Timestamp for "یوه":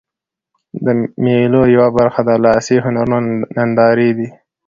1.75-1.89